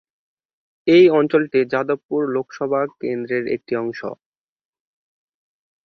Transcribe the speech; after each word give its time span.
এই 0.87 1.05
অঞ্চলটি 1.11 1.59
যাদবপুর 1.73 2.21
লোকসভা 2.35 2.81
কেন্দ্রর 3.01 3.45
একটি 3.55 3.73
অংশ। 3.75 3.99